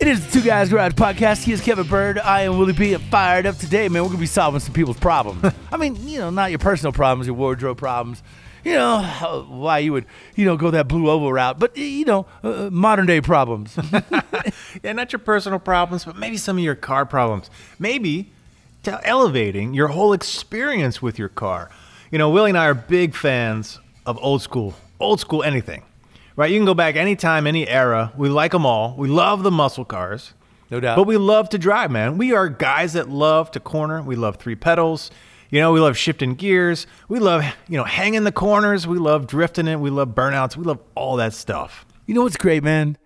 [0.00, 1.42] It is the Two Guys Garage Podcast.
[1.42, 2.18] He is Kevin Bird.
[2.18, 2.94] I am Willie B.
[2.94, 4.00] And fired up today, man.
[4.00, 5.54] We're going to be solving some people's problems.
[5.70, 8.22] I mean, you know, not your personal problems, your wardrobe problems.
[8.64, 10.06] You know, why you would,
[10.36, 11.58] you know, go that blue oval route.
[11.58, 13.78] But, you know, uh, modern day problems.
[14.82, 17.50] yeah, not your personal problems, but maybe some of your car problems.
[17.78, 18.32] Maybe
[18.84, 21.68] to elevating your whole experience with your car.
[22.10, 25.82] You know, Willie and I are big fans of old school, old school anything
[26.40, 26.50] right?
[26.50, 28.14] You can go back anytime, any era.
[28.16, 28.96] We like them all.
[28.96, 30.32] We love the muscle cars.
[30.70, 30.96] No doubt.
[30.96, 32.16] But we love to drive, man.
[32.16, 34.00] We are guys that love to corner.
[34.00, 35.10] We love three pedals.
[35.50, 36.86] You know, we love shifting gears.
[37.10, 38.86] We love, you know, hanging the corners.
[38.86, 39.80] We love drifting it.
[39.80, 40.56] We love burnouts.
[40.56, 41.84] We love all that stuff.
[42.06, 42.96] You know what's great, man?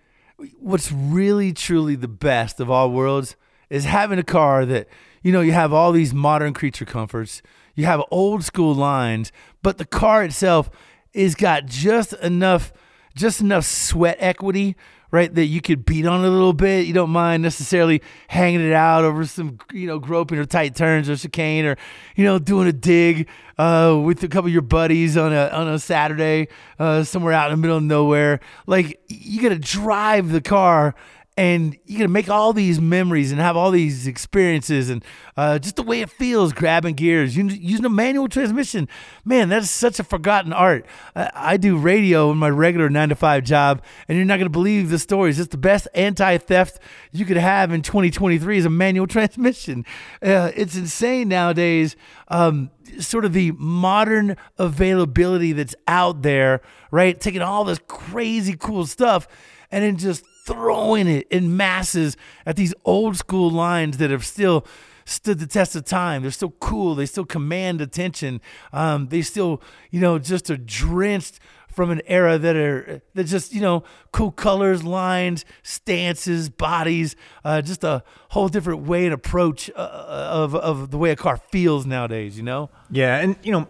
[0.59, 3.35] What's really, truly the best of all worlds
[3.69, 4.87] is having a car that,
[5.23, 7.41] you know, you have all these modern creature comforts,
[7.75, 10.69] you have old school lines, but the car itself
[11.11, 12.71] is got just enough–
[13.15, 14.75] just enough sweat equity,
[15.11, 16.85] right, that you could beat on a little bit.
[16.85, 21.09] You don't mind necessarily hanging it out over some, you know, groping or tight turns
[21.09, 21.77] or chicane or,
[22.15, 25.67] you know, doing a dig uh, with a couple of your buddies on a on
[25.67, 28.41] a Saturday uh, somewhere out in the middle of nowhere.
[28.67, 30.95] Like you got to drive the car
[31.37, 35.03] and you're gonna make all these memories and have all these experiences and
[35.35, 38.87] uh, just the way it feels grabbing gears using a manual transmission.
[39.25, 40.85] Man that's such a forgotten art.
[41.15, 44.49] I, I do radio in my regular nine to five job and you're not gonna
[44.49, 46.79] believe the stories it's the best anti-theft
[47.11, 49.85] you could have in 2023 is a manual transmission.
[50.21, 51.95] Uh, it's insane nowadays
[52.29, 57.19] um, sort of the modern availability that's out there right?
[57.19, 59.27] Taking all this crazy cool stuff
[59.69, 64.65] and then just throwing it in masses at these old school lines that have still
[65.05, 66.21] stood the test of time.
[66.21, 66.95] They're still cool.
[66.95, 68.41] They still command attention.
[68.73, 69.61] Um, they still,
[69.91, 71.39] you know, just are drenched
[71.75, 77.61] from an era that are that just you know cool colors, lines, stances, bodies, uh,
[77.61, 81.85] just a whole different way and approach uh, of of the way a car feels
[81.85, 82.37] nowadays.
[82.37, 82.69] You know.
[82.89, 83.67] Yeah, and you know,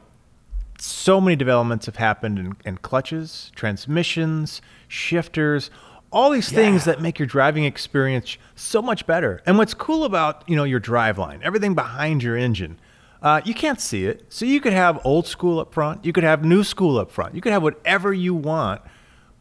[0.78, 5.72] so many developments have happened in, in clutches, transmissions, shifters
[6.16, 6.60] all these yeah.
[6.60, 9.42] things that make your driving experience so much better.
[9.46, 12.80] And what's cool about you know your driveline, everything behind your engine,
[13.22, 14.26] uh, you can't see it.
[14.30, 17.36] So you could have old school up front, you could have new school up front,
[17.36, 18.82] you could have whatever you want.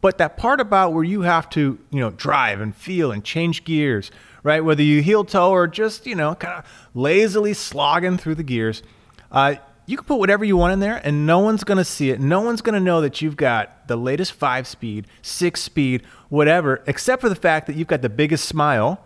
[0.01, 3.63] But that part about where you have to you know drive and feel and change
[3.63, 4.11] gears,
[4.43, 4.63] right?
[4.63, 8.83] Whether you heel toe or just you know kind of lazily slogging through the gears.
[9.31, 12.09] Uh, you can put whatever you want in there and no one's going to see
[12.09, 12.19] it.
[12.19, 16.83] No one's going to know that you've got the latest five speed, six speed, whatever,
[16.87, 18.99] except for the fact that you've got the biggest smile.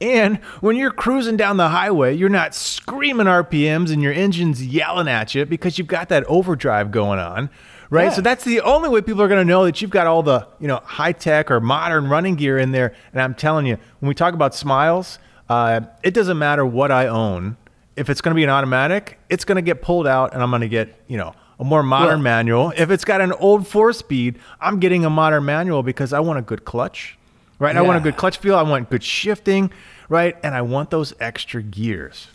[0.00, 5.08] And when you're cruising down the highway, you're not screaming RPMs and your engine's yelling
[5.08, 7.50] at you because you've got that overdrive going on,
[7.90, 8.04] right?
[8.04, 8.10] Yeah.
[8.10, 10.48] So that's the only way people are going to know that you've got all the,
[10.58, 12.94] you know, high tech or modern running gear in there.
[13.12, 15.18] And I'm telling you, when we talk about smiles,
[15.50, 17.58] uh, it doesn't matter what I own
[17.96, 20.50] if it's going to be an automatic, it's going to get pulled out and I'm
[20.50, 22.72] going to get, you know, a more modern well, manual.
[22.76, 26.38] If it's got an old four speed, I'm getting a modern manual because I want
[26.38, 27.18] a good clutch,
[27.58, 27.74] right?
[27.74, 27.80] Yeah.
[27.80, 28.56] I want a good clutch feel.
[28.56, 29.70] I want good shifting,
[30.08, 30.36] right?
[30.42, 32.28] And I want those extra gears.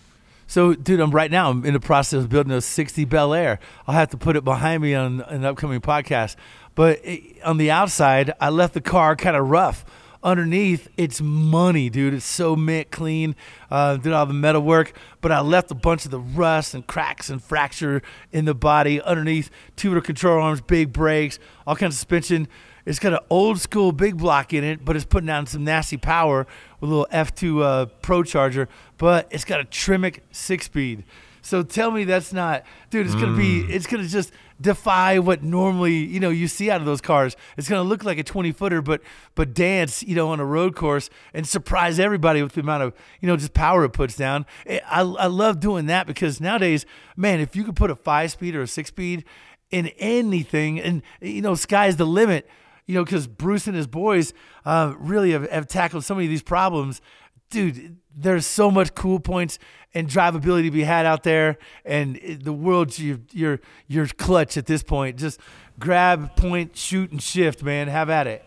[0.47, 1.49] So, dude, I'm right now.
[1.49, 3.59] I'm in the process of building a 60 Bel Air.
[3.87, 6.35] I'll have to put it behind me on an upcoming podcast.
[6.75, 9.83] But it, on the outside, I left the car kind of rough
[10.25, 13.35] underneath it's money dude it's so mint clean
[13.69, 14.91] uh, did all the metal work
[15.21, 18.01] but i left a bunch of the rust and cracks and fracture
[18.31, 21.37] in the body underneath tubular control arms big brakes
[21.67, 22.47] all kinds of suspension
[22.87, 25.95] it's got an old school big block in it but it's putting down some nasty
[25.95, 26.47] power
[26.79, 28.67] with a little f2 uh, pro charger
[28.97, 31.03] but it's got a Tremec six speed
[31.45, 33.05] so tell me that's not, dude.
[33.05, 33.61] It's gonna be.
[33.61, 33.69] Mm.
[33.69, 37.35] It's gonna just defy what normally you know you see out of those cars.
[37.57, 39.01] It's going to look like a 20 footer, but
[39.35, 42.93] but dance you know on a road course and surprise everybody with the amount of
[43.21, 44.45] you know just power it puts down.
[44.67, 46.85] I I love doing that because nowadays,
[47.15, 49.25] man, if you could put a five speed or a six speed
[49.71, 52.49] in anything, and you know sky's the limit.
[52.87, 54.31] You know, because Bruce and his boys
[54.63, 57.01] uh, really have, have tackled so many of these problems
[57.49, 59.59] dude, there's so much cool points
[59.93, 64.65] and drivability to be had out there, and the world's your your your clutch at
[64.65, 65.17] this point.
[65.17, 65.39] Just
[65.79, 67.87] grab, point, shoot, and shift, man.
[67.87, 68.43] Have at it.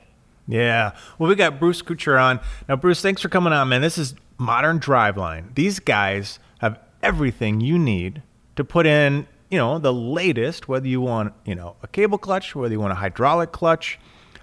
[0.47, 0.93] Yeah.
[1.19, 2.77] Well, we got Bruce Couture on now.
[2.77, 3.83] Bruce, thanks for coming on, man.
[3.83, 5.55] This is Modern Driveline.
[5.55, 8.23] These guys have everything you need
[8.57, 10.69] to put in, you know, the latest.
[10.69, 13.99] Whether you want, you know, a cable clutch, whether you want a hydraulic clutch,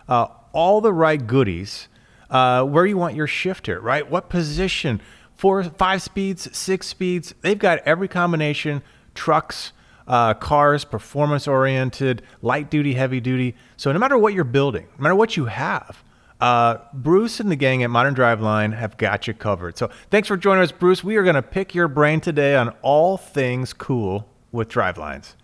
[0.07, 1.87] uh, all the right goodies
[2.29, 4.09] uh, where you want your shifter, right?
[4.09, 5.01] What position?
[5.35, 7.35] Four, five speeds, six speeds.
[7.41, 8.81] They've got every combination.
[9.13, 9.73] Trucks,
[10.07, 13.55] uh, cars, performance oriented, light duty, heavy duty.
[13.77, 16.03] So no matter what you're building, no matter what you have,
[16.41, 19.77] uh, Bruce and the gang at Modern Driveline have got you covered.
[19.77, 21.03] So thanks for joining us, Bruce.
[21.03, 25.35] We are going to pick your brain today on all things cool with drivelines.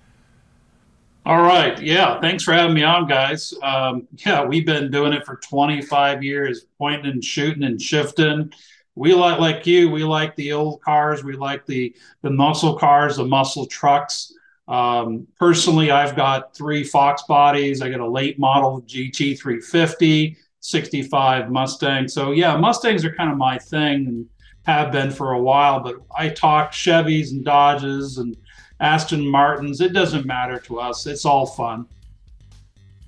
[1.23, 1.79] All right.
[1.79, 2.19] Yeah.
[2.19, 3.53] Thanks for having me on, guys.
[3.61, 8.51] Um, yeah, we've been doing it for 25 years, pointing and shooting and shifting.
[8.95, 11.23] We like, like you, we like the old cars.
[11.23, 14.33] We like the, the muscle cars, the muscle trucks.
[14.67, 17.83] Um, personally, I've got three Fox bodies.
[17.83, 22.07] I got a late model GT 350, 65 Mustang.
[22.07, 24.25] So, yeah, Mustangs are kind of my thing and
[24.63, 28.35] have been for a while, but I talk Chevys and Dodges and
[28.81, 29.79] Aston Martins.
[29.79, 31.05] It doesn't matter to us.
[31.05, 31.85] It's all fun.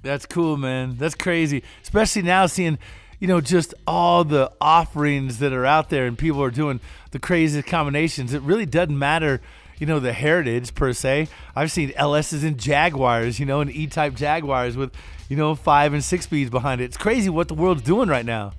[0.04, 0.96] That's cool, man.
[0.98, 1.64] That's crazy.
[1.82, 2.78] Especially now seeing,
[3.20, 6.80] you know, just all the offerings that are out there and people are doing
[7.12, 8.34] the craziest combinations.
[8.34, 9.42] It really doesn't matter,
[9.80, 11.28] you know, the heritage per se.
[11.56, 14.94] I've seen LSs and Jaguars, you know, and E type Jaguars with,
[15.30, 16.86] you know, five and six speeds behind it.
[16.86, 18.52] It's crazy what the world's doing right now.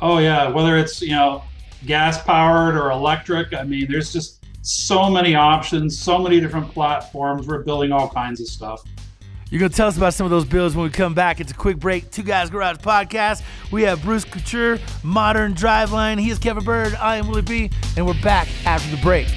[0.00, 0.48] Oh, yeah.
[0.48, 1.42] Whether it's, you know,
[1.84, 7.46] gas powered or electric, I mean, there's just so many options, so many different platforms.
[7.46, 8.82] We're building all kinds of stuff.
[9.50, 11.38] You're going to tell us about some of those builds when we come back.
[11.38, 12.10] It's a quick break.
[12.10, 13.42] Two Guys Garage podcast.
[13.70, 16.18] We have Bruce Couture, Modern Driveline.
[16.18, 16.94] He is Kevin Bird.
[16.94, 17.70] I am Willie B.
[17.96, 19.28] And we're back after the break.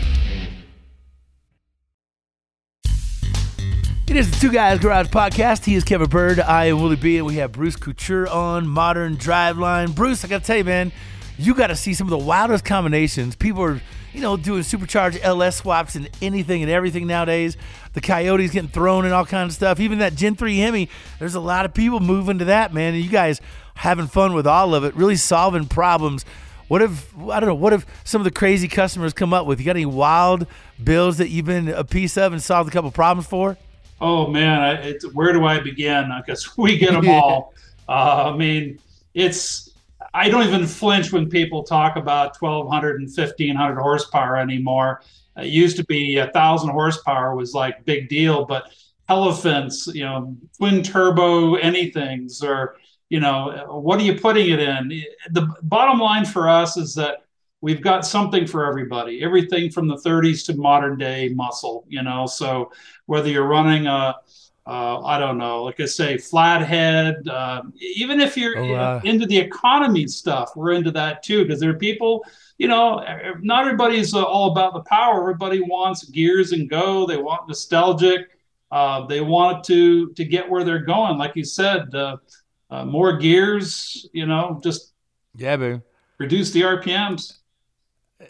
[4.07, 5.65] It is the Two Guys Garage podcast.
[5.65, 6.39] He is Kevin Bird.
[6.39, 7.17] I am Willie B.
[7.17, 9.93] And we have Bruce Couture on Modern Driveline.
[9.93, 10.93] Bruce, I got to tell you, man,
[11.37, 13.35] you got to see some of the wildest combinations.
[13.35, 13.81] People are
[14.15, 17.57] you know, doing supercharged LS swaps and anything and everything nowadays.
[17.93, 19.79] The Coyotes getting thrown and all kinds of stuff.
[19.81, 20.89] Even that Gen 3 Hemi,
[21.19, 22.93] there's a lot of people moving to that, man.
[22.93, 23.41] And you guys
[23.75, 26.23] having fun with all of it, really solving problems.
[26.69, 29.59] What if, I don't know, what if some of the crazy customers come up with?
[29.59, 30.47] You got any wild
[30.81, 33.57] builds that you've been a piece of and solved a couple problems for?
[33.99, 34.95] Oh, man.
[35.11, 36.09] where do I begin?
[36.25, 37.53] Because we get them all.
[37.87, 38.79] Uh, I mean,
[39.13, 39.71] it's
[40.15, 45.01] I don't even flinch when people talk about 1200 and 1500 horsepower anymore.
[45.35, 48.71] It used to be a thousand horsepower was like big deal, but
[49.09, 52.77] elephants, you know, twin turbo anythings, or
[53.09, 55.03] you know, what are you putting it in?
[55.31, 57.25] The bottom line for us is that
[57.59, 59.21] we've got something for everybody.
[59.21, 62.25] Everything from the 30s to modern day muscle, you know.
[62.25, 62.71] So
[63.05, 64.15] whether you're running a
[64.67, 67.27] uh, I don't know, like I say, flathead.
[67.27, 71.59] Uh, even if you're oh, uh, into the economy stuff, we're into that too because
[71.59, 72.25] there are people.
[72.57, 73.03] You know,
[73.41, 75.21] not everybody's uh, all about the power.
[75.21, 77.05] Everybody wants gears and go.
[77.05, 78.21] They want nostalgic.
[78.71, 81.17] Uh, they want to to get where they're going.
[81.19, 82.17] Like you said, uh,
[82.85, 84.09] more gears.
[84.13, 84.93] You know, just
[85.35, 85.81] yeah, baby.
[86.17, 87.33] Reduce the RPMs.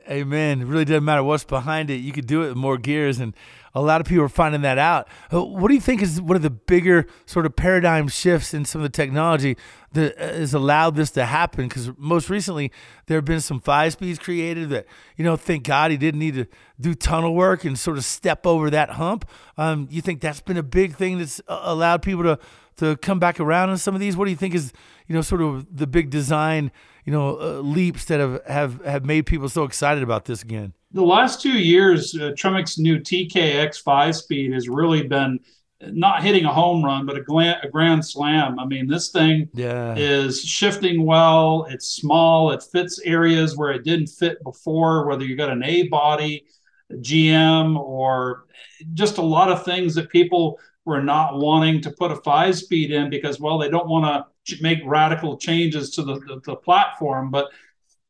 [0.09, 0.61] Amen.
[0.61, 1.97] It really doesn't matter what's behind it.
[1.97, 3.35] You could do it with more gears and
[3.75, 5.07] a lot of people are finding that out.
[5.31, 8.63] Uh, what do you think is one of the bigger sort of paradigm shifts in
[8.63, 9.57] some of the technology
[9.91, 11.67] that uh, has allowed this to happen?
[11.67, 12.71] Because most recently
[13.07, 14.85] there have been some five speeds created that
[15.17, 16.47] you know, thank God he didn't need to
[16.79, 19.29] do tunnel work and sort of step over that hump.
[19.57, 22.39] Um, you think that's been a big thing that's uh, allowed people to
[22.77, 24.17] to come back around on some of these?
[24.17, 24.73] What do you think is
[25.07, 26.71] you know sort of the big design
[27.05, 30.73] you know uh, leaps that have, have have made people so excited about this again?
[30.95, 35.39] The last two years, uh, Tremec's new TKX five speed has really been
[35.81, 38.57] not hitting a home run, but a, gla- a grand slam.
[38.57, 39.93] I mean, this thing yeah.
[39.97, 41.67] is shifting well.
[41.69, 42.51] It's small.
[42.51, 46.45] It fits areas where it didn't fit before, whether you got an A body,
[46.93, 48.45] GM, or
[48.93, 52.91] just a lot of things that people were not wanting to put a five speed
[52.91, 54.05] in because, well, they don't want
[54.45, 57.31] to make radical changes to the, the, the platform.
[57.31, 57.49] But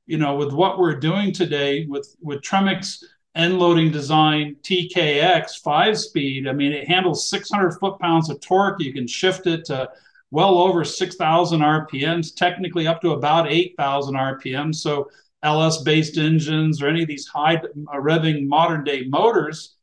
[0.06, 3.04] you know, with what we're doing today with with Tremec's
[3.36, 6.48] end loading design TKX five speed.
[6.48, 8.82] I mean, it handles 600 foot pounds of torque.
[8.82, 9.90] You can shift it to
[10.32, 14.76] well over 6,000 RPMs, technically up to about 8,000 RPMs.
[14.76, 15.10] So
[15.44, 17.58] LS based engines or any of these high
[17.94, 19.76] revving modern day motors,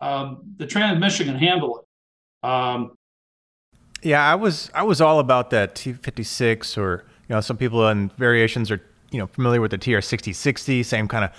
[0.00, 2.48] um, the transmission can handle it.
[2.48, 2.92] Um,
[4.02, 8.10] yeah, I was I was all about that T56 or you know some people in
[8.16, 8.80] variations are
[9.10, 11.30] you know familiar with the TR6060, same kind of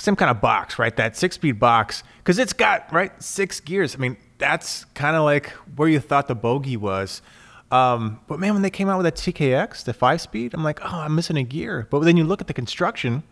[0.00, 0.94] same kind of box, right?
[0.96, 3.94] That six speed box because it's got right six gears.
[3.94, 7.22] I mean, that's kind of like where you thought the bogey was.
[7.70, 10.80] Um, but man, when they came out with that TKX, the five speed, I'm like,
[10.82, 11.86] oh, I'm missing a gear.
[11.90, 13.22] But then you look at the construction,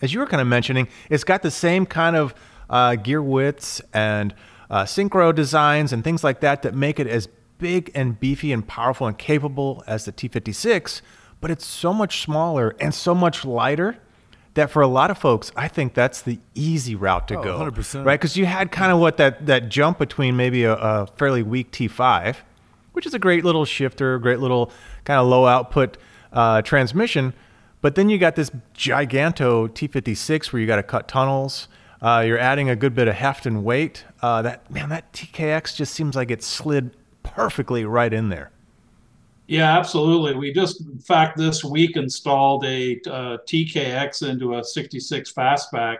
[0.00, 2.32] as you were kind of mentioning, it's got the same kind of
[2.70, 4.34] uh, gear widths and
[4.70, 7.28] uh, synchro designs and things like that that make it as
[7.58, 11.00] big and beefy and powerful and capable as the T56,
[11.40, 13.96] but it's so much smaller and so much lighter
[14.54, 17.58] that for a lot of folks, I think that's the easy route to Oh, go.
[17.58, 18.04] 100%.
[18.04, 18.18] Right?
[18.18, 21.70] Because you had kind of what that, that jump between maybe a, a fairly weak
[21.70, 22.36] T5,
[22.92, 24.72] which is a great little shifter, great little
[25.04, 25.96] kind of low output
[26.32, 27.34] uh, transmission.
[27.80, 31.68] But then you got this giganto T56 where you got to cut tunnels.
[32.02, 34.04] Uh, you're adding a good bit of heft and weight.
[34.22, 38.50] Uh, that man, that TKX just seems like it slid perfectly right in there.
[39.48, 40.34] Yeah, absolutely.
[40.34, 45.96] We just, in fact, this week installed a uh, TKX into a 66 fastback.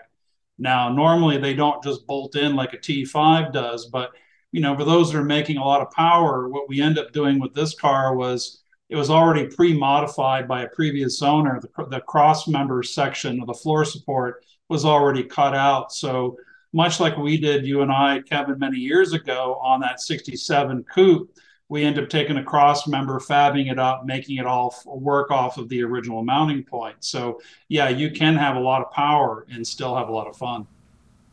[0.59, 4.11] Now, normally they don't just bolt in like a T5 does, but
[4.53, 7.13] you know, for those that are making a lot of power, what we end up
[7.13, 11.61] doing with this car was it was already pre-modified by a previous owner.
[11.61, 15.93] The, the cross member section of the floor support was already cut out.
[15.93, 16.37] So
[16.75, 21.31] much like we did, you and I, Kevin, many years ago on that 67 coupe,
[21.69, 25.59] we end up taking a cross member, fabbing it up, making it all work off
[25.59, 26.97] of the original mounting point.
[27.01, 30.37] So yeah, you can have a lot of power and still have a lot of
[30.37, 30.67] fun.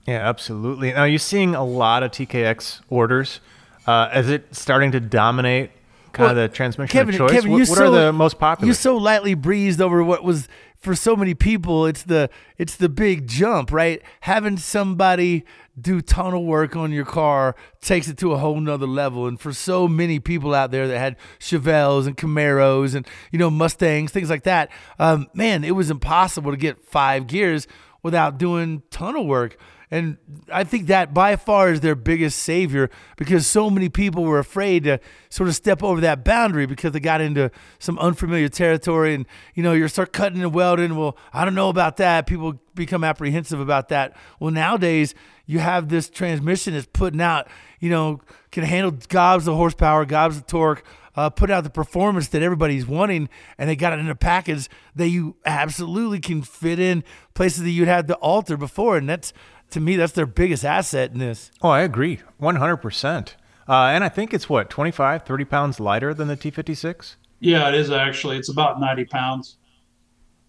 [0.05, 0.91] Yeah, absolutely.
[0.91, 3.39] Now you're seeing a lot of TKX orders.
[3.87, 5.71] Uh, is it starting to dominate
[6.11, 7.31] kind Well, of the transmission Kevin, of choice?
[7.31, 8.67] Kevin, what you what so, are the most popular?
[8.67, 10.47] You so lightly breezed over what was
[10.85, 11.85] for so many people.
[11.85, 14.01] It's the it's the big jump, right?
[14.21, 15.43] Having somebody
[15.79, 19.27] do tunnel work on your car takes it to a whole nother level.
[19.27, 23.49] And for so many people out there that had Chevelles and Camaros and you know
[23.49, 27.67] Mustangs, things like that, um, man, it was impossible to get five gears
[28.03, 29.57] without doing tunnel work.
[29.91, 30.17] And
[30.51, 34.83] I think that by far is their biggest savior because so many people were afraid
[34.85, 34.99] to
[35.29, 39.13] sort of step over that boundary because they got into some unfamiliar territory.
[39.13, 40.95] And, you know, you start cutting and welding.
[40.95, 42.25] Well, I don't know about that.
[42.25, 44.15] People become apprehensive about that.
[44.39, 45.13] Well, nowadays,
[45.45, 47.47] you have this transmission that's putting out,
[47.79, 50.83] you know, can handle gobs of horsepower, gobs of torque,
[51.15, 54.67] uh, put out the performance that everybody's wanting, and they got it in a package
[54.95, 58.97] that you absolutely can fit in places that you'd had to alter before.
[58.97, 59.31] And that's,
[59.71, 61.51] to me, that's their biggest asset in this.
[61.61, 63.29] oh, I agree, 100%.
[63.67, 67.15] Uh, and I think it's what 25, 30 pounds lighter than the T56.
[67.39, 68.37] Yeah, it is actually.
[68.37, 69.57] It's about 90 pounds.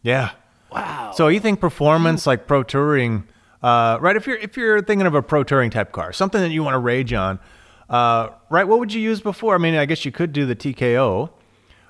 [0.02, 0.30] Yeah.
[0.70, 1.12] Wow.
[1.14, 3.26] So you think performance like pro touring,
[3.62, 4.16] uh, right?
[4.16, 6.74] If you're if you're thinking of a pro touring type car, something that you want
[6.74, 7.38] to rage on,
[7.88, 8.68] uh, right?
[8.68, 9.54] What would you use before?
[9.54, 11.30] I mean, I guess you could do the TKO.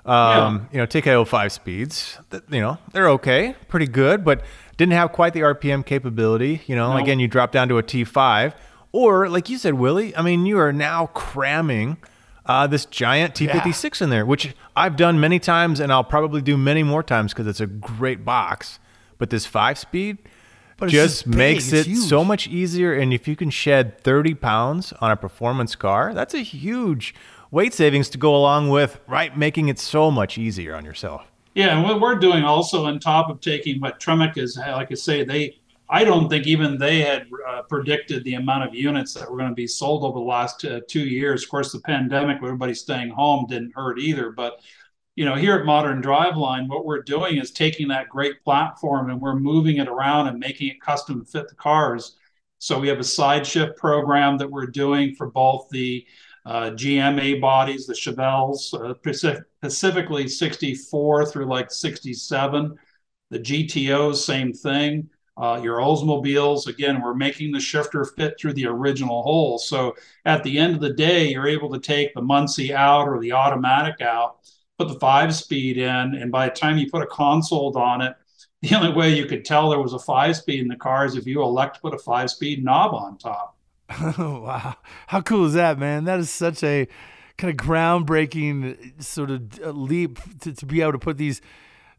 [0.07, 2.17] Um, You know, TKO five speeds.
[2.49, 4.41] You know, they're okay, pretty good, but
[4.77, 6.61] didn't have quite the RPM capability.
[6.67, 6.97] You know, No.
[6.97, 8.53] again, you drop down to a T5,
[8.91, 10.15] or like you said, Willie.
[10.15, 11.97] I mean, you are now cramming.
[12.45, 16.55] Uh, this giant T56 in there, which I've done many times, and I'll probably do
[16.55, 18.79] many more times because it's a great box.
[19.17, 20.17] But this five speed,
[20.77, 22.93] But just makes it so much easier.
[22.93, 27.13] And if you can shed 30 pounds on a performance car, that's a huge
[27.51, 29.37] weight savings to go along with, right?
[29.37, 31.25] Making it so much easier on yourself.
[31.53, 34.95] Yeah, and what we're doing also on top of taking what Tremec is, like I
[34.95, 35.57] say, they,
[35.89, 39.49] I don't think even they had uh, predicted the amount of units that were going
[39.49, 41.43] to be sold over the last uh, two years.
[41.43, 44.31] Of course, the pandemic, everybody staying home, didn't hurt either.
[44.31, 44.59] But
[45.15, 49.19] you know, here at Modern Driveline, what we're doing is taking that great platform and
[49.19, 52.17] we're moving it around and making it custom fit the cars.
[52.59, 56.05] So we have a side shift program that we're doing for both the
[56.47, 58.93] uh, GMA bodies, the Chevelles, uh,
[59.59, 62.73] specifically 64 through like 67.
[63.29, 65.09] The GTOs, same thing.
[65.35, 69.57] Uh, your Oldsmobiles, again, we're making the shifter fit through the original hole.
[69.57, 73.19] So at the end of the day, you're able to take the Muncie out or
[73.19, 74.37] the automatic out,
[74.79, 78.15] put the five speed in, and by the time you put a console on it,
[78.61, 81.15] the only way you could tell there was a five speed in the car is
[81.15, 83.56] if you elect to put a five speed knob on top.
[84.19, 84.75] wow.
[85.07, 86.03] How cool is that, man?
[86.05, 86.87] That is such a
[87.37, 91.41] kind of groundbreaking sort of uh, leap to, to be able to put these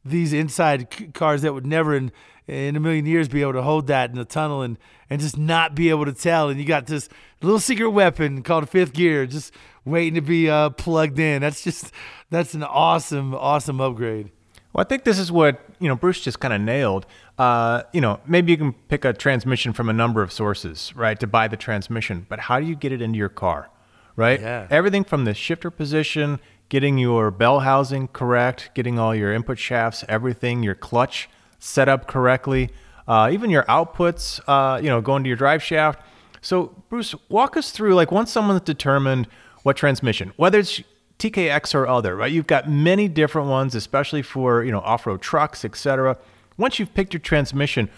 [0.04, 2.12] these inside cars that would never in
[2.46, 4.78] in a million years be able to hold that in the tunnel and
[5.10, 6.48] and just not be able to tell.
[6.48, 7.08] And you got this
[7.40, 9.54] little secret weapon called fifth gear, just
[9.84, 11.40] waiting to be uh, plugged in.
[11.40, 11.92] That's just
[12.30, 14.30] that's an awesome awesome upgrade.
[14.72, 17.06] Well, I think this is what you know Bruce just kind of nailed.
[17.38, 21.18] Uh, you know, maybe you can pick a transmission from a number of sources, right,
[21.20, 22.26] to buy the transmission.
[22.28, 23.70] But how do you get it into your car,
[24.16, 24.40] right?
[24.40, 24.66] Yeah.
[24.70, 30.04] Everything from the shifter position, getting your bell housing correct, getting all your input shafts,
[30.08, 32.70] everything, your clutch set up correctly,
[33.06, 36.00] uh, even your outputs, uh, you know, going to your drive shaft.
[36.40, 39.28] So, Bruce, walk us through like once someone's determined
[39.62, 40.82] what transmission, whether it's
[41.18, 42.30] TKX or other, right?
[42.30, 46.16] You've got many different ones, especially for you know off-road trucks, etc.
[46.56, 47.88] Once you've picked your transmission,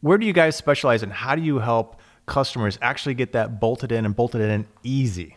[0.00, 3.92] where do you guys specialize and how do you help customers actually get that bolted
[3.92, 5.36] in and bolted in easy?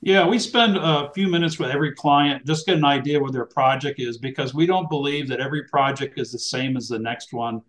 [0.00, 3.44] Yeah, we spend a few minutes with every client, just get an idea what their
[3.44, 7.32] project is because we don't believe that every project is the same as the next
[7.32, 7.62] one.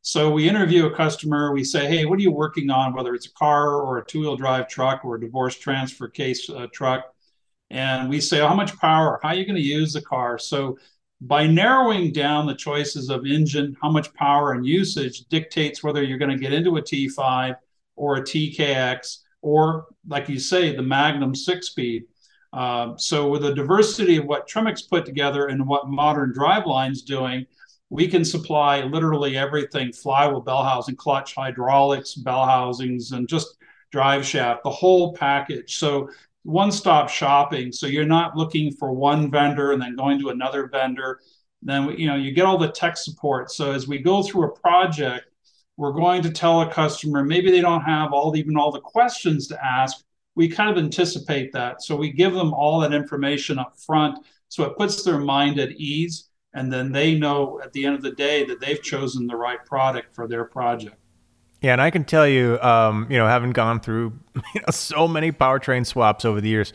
[0.00, 3.26] So we interview a customer, we say, hey, what are you working on, whether it's
[3.26, 7.13] a car or a two wheel drive truck or a divorce transfer case uh, truck?
[7.70, 9.18] And we say, oh, how much power?
[9.22, 10.38] How are you going to use the car?
[10.38, 10.78] So
[11.20, 16.18] by narrowing down the choices of engine, how much power and usage dictates whether you're
[16.18, 17.56] going to get into a T5
[17.96, 22.04] or a TKX or, like you say, the Magnum six speed.
[22.52, 27.44] Uh, so, with the diversity of what Tremec's put together and what modern driveline's doing,
[27.90, 33.56] we can supply literally everything flywheel, bell housing, clutch, hydraulics, bell housings, and just
[33.92, 35.76] drive shaft, the whole package.
[35.76, 36.08] So,
[36.44, 37.72] one stop shopping.
[37.72, 41.20] So you're not looking for one vendor and then going to another vendor.
[41.62, 43.50] Then you know you get all the tech support.
[43.50, 45.26] So as we go through a project,
[45.76, 49.48] we're going to tell a customer maybe they don't have all even all the questions
[49.48, 50.04] to ask.
[50.36, 51.82] We kind of anticipate that.
[51.82, 54.18] So we give them all that information up front.
[54.48, 56.28] So it puts their mind at ease.
[56.54, 59.64] And then they know at the end of the day that they've chosen the right
[59.64, 60.96] product for their project.
[61.64, 65.08] Yeah, and I can tell you, um, you know, having gone through you know, so
[65.08, 66.74] many powertrain swaps over the years,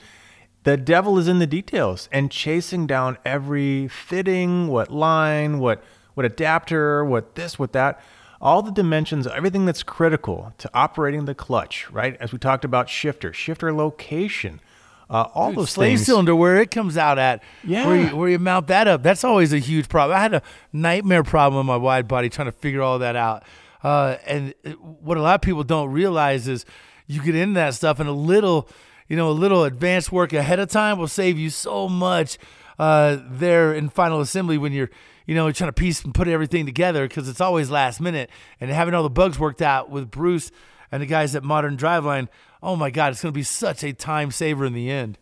[0.63, 5.83] the devil is in the details and chasing down every fitting, what line, what
[6.15, 8.01] what adapter, what this, what that,
[8.41, 12.17] all the dimensions, everything that's critical to operating the clutch, right?
[12.19, 14.59] As we talked about shifter, shifter location,
[15.07, 16.05] uh, all Dude, those slave things.
[16.07, 17.85] cylinder where it comes out at Yeah.
[17.87, 20.41] where you, where you mount that up that's always a huge problem i had a
[20.71, 23.43] nightmare problem with my wide body trying to figure all that out
[23.83, 24.53] uh, and
[25.01, 26.65] what a lot of people don't realize is
[27.07, 28.67] you get into that stuff and a little
[29.07, 32.37] you know a little advanced work ahead of time will save you so much
[32.77, 34.89] uh, there in final assembly when you're
[35.25, 38.69] you know trying to piece and put everything together because it's always last minute and
[38.71, 40.51] having all the bugs worked out with bruce
[40.91, 42.27] and the guys at modern driveline
[42.63, 45.17] oh my god it's going to be such a time saver in the end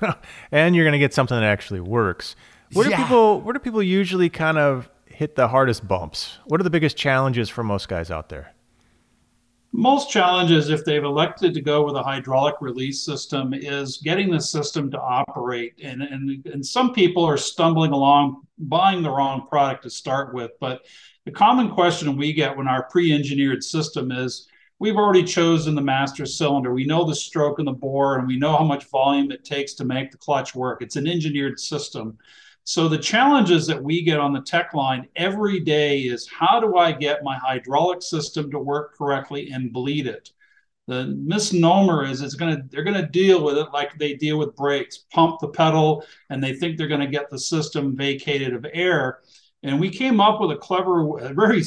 [0.52, 2.34] and you're going to get something that actually works.
[2.72, 3.02] Where do Yeah.
[3.02, 6.38] people where do people usually kind of hit the hardest bumps?
[6.46, 8.54] What are the biggest challenges for most guys out there?
[9.72, 14.40] Most challenges, if they've elected to go with a hydraulic release system, is getting the
[14.40, 15.74] system to operate.
[15.82, 20.52] And, and, and some people are stumbling along buying the wrong product to start with.
[20.60, 20.82] But
[21.24, 24.46] the common question we get when our pre engineered system is
[24.78, 26.72] we've already chosen the master cylinder.
[26.72, 29.74] We know the stroke and the bore, and we know how much volume it takes
[29.74, 30.82] to make the clutch work.
[30.82, 32.18] It's an engineered system.
[32.66, 36.78] So the challenges that we get on the tech line every day is how do
[36.78, 40.30] I get my hydraulic system to work correctly and bleed it?
[40.86, 44.56] The misnomer is it's to they're going to deal with it like they deal with
[44.56, 48.66] brakes, pump the pedal, and they think they're going to get the system vacated of
[48.72, 49.20] air.
[49.62, 51.62] And we came up with a clever, very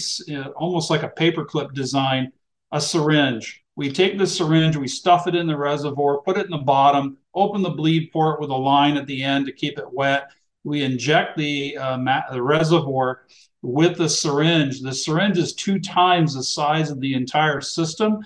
[0.56, 2.32] almost like a paperclip design,
[2.72, 3.64] a syringe.
[3.76, 7.18] We take the syringe, we stuff it in the reservoir, put it in the bottom,
[7.36, 10.32] open the bleed port with a line at the end to keep it wet
[10.68, 13.22] we inject the, uh, ma- the reservoir
[13.62, 14.82] with the syringe.
[14.82, 18.20] The syringe is two times the size of the entire system.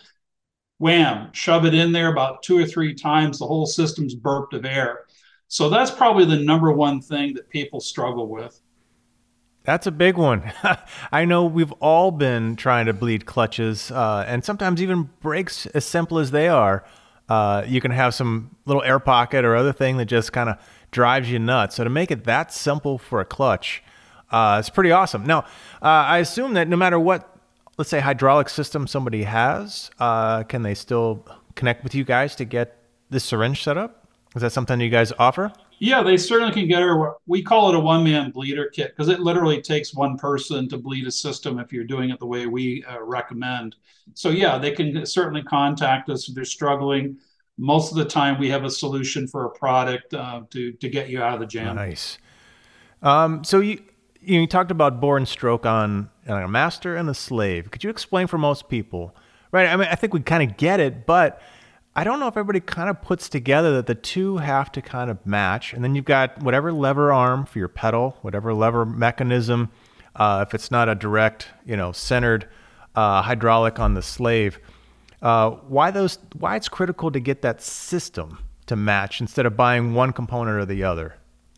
[0.79, 4.65] Wham, shove it in there about two or three times, the whole system's burped of
[4.65, 5.05] air.
[5.47, 8.59] So that's probably the number one thing that people struggle with.
[9.63, 10.51] That's a big one.
[11.11, 15.85] I know we've all been trying to bleed clutches, uh, and sometimes even brakes, as
[15.85, 16.83] simple as they are.
[17.29, 20.57] Uh, you can have some little air pocket or other thing that just kind of
[20.91, 21.75] drives you nuts.
[21.75, 23.83] So to make it that simple for a clutch,
[24.29, 25.25] uh, it's pretty awesome.
[25.25, 25.39] Now,
[25.81, 27.35] uh, I assume that no matter what,
[27.77, 31.25] let's say hydraulic system somebody has, uh, can they still
[31.55, 32.77] connect with you guys to get
[33.09, 34.07] this syringe set up?
[34.35, 35.51] Is that something you guys offer?
[35.79, 37.13] Yeah, they certainly can get her.
[37.25, 40.77] We call it a one man bleeder kit because it literally takes one person to
[40.77, 43.75] bleed a system if you're doing it the way we uh, recommend.
[44.13, 47.17] So, yeah, they can certainly contact us if they're struggling.
[47.61, 51.09] Most of the time, we have a solution for a product uh, to, to get
[51.09, 51.75] you out of the jam.
[51.75, 52.17] Nice.
[53.03, 53.83] Um, so you
[54.19, 57.69] you, talked about bore and stroke on, on a master and a slave.
[57.71, 59.15] Could you explain for most people?
[59.51, 59.67] Right.
[59.67, 61.41] I mean, I think we kind of get it, but
[61.95, 65.11] I don't know if everybody kind of puts together that the two have to kind
[65.11, 65.73] of match.
[65.73, 69.71] And then you've got whatever lever arm for your pedal, whatever lever mechanism,
[70.15, 72.47] uh, if it's not a direct, you know, centered
[72.95, 74.59] uh, hydraulic on the slave.
[75.21, 76.17] Uh, why those?
[76.37, 80.65] Why it's critical to get that system to match instead of buying one component or
[80.65, 81.15] the other.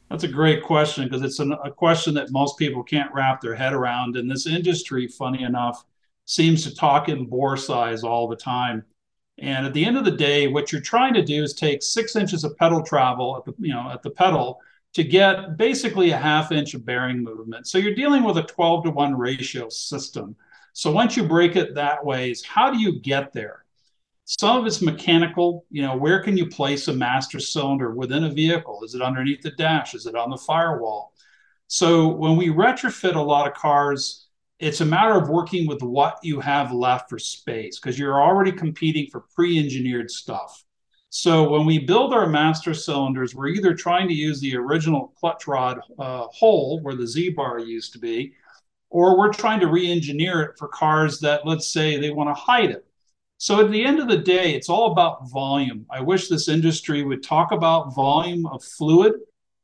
[0.10, 3.56] That's a great question because it's an, a question that most people can't wrap their
[3.56, 4.16] head around.
[4.16, 5.86] And this industry, funny enough,
[6.26, 8.84] seems to talk in bore size all the time.
[9.40, 12.16] And at the end of the day, what you're trying to do is take six
[12.16, 14.60] inches of pedal travel at the, you know, at the pedal
[14.94, 17.68] to get basically a half inch of bearing movement.
[17.68, 20.36] So you're dealing with a 12 to 1 ratio system.
[20.74, 23.64] So once you break it that way, is how do you get there?
[24.26, 25.66] Some of it's mechanical.
[25.70, 28.82] You know, where can you place a master cylinder within a vehicle?
[28.84, 29.94] Is it underneath the dash?
[29.94, 31.14] Is it on the firewall?
[31.68, 34.28] So when we retrofit a lot of cars,
[34.60, 38.52] it's a matter of working with what you have left for space because you're already
[38.52, 40.64] competing for pre-engineered stuff.
[41.10, 45.46] So when we build our master cylinders, we're either trying to use the original clutch
[45.46, 48.34] rod uh, hole where the Z bar used to be,
[48.94, 52.70] or we're trying to re-engineer it for cars that, let's say, they want to hide
[52.70, 52.86] it.
[53.40, 55.88] So at the end of the day, it's all about volume.
[55.90, 59.14] I wish this industry would talk about volume of fluid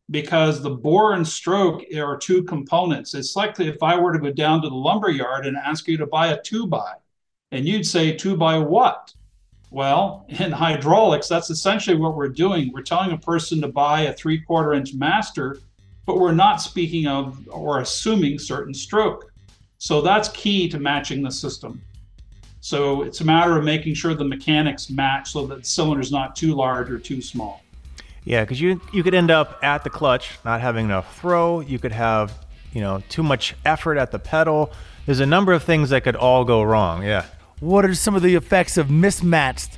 [0.10, 3.14] because the bore and stroke are two components.
[3.14, 5.98] It's like if I were to go down to the lumber yard and ask you
[5.98, 6.94] to buy a two by,
[7.52, 9.14] and you'd say two by what?
[9.70, 12.72] Well, in hydraulics, that's essentially what we're doing.
[12.74, 15.60] We're telling a person to buy a three quarter inch master,
[16.10, 19.32] but we're not speaking of or assuming certain stroke.
[19.78, 21.84] So that's key to matching the system.
[22.62, 26.36] So it's a matter of making sure the mechanics match so that the cylinder's not
[26.36, 27.62] too large or too small.
[28.24, 31.60] Yeah, because you you could end up at the clutch not having enough throw.
[31.60, 32.34] You could have
[32.74, 34.72] you know too much effort at the pedal.
[35.06, 37.04] There's a number of things that could all go wrong.
[37.04, 37.26] Yeah.
[37.60, 39.78] What are some of the effects of mismatched